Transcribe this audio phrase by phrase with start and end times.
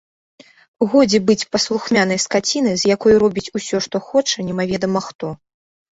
[0.93, 5.27] Годзе быць паслухмянай скацінай, з якой робіць усё, што хоча, немаведама хто!